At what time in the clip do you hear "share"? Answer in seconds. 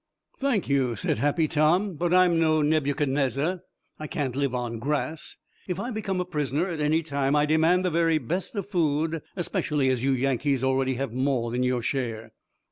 11.83-12.31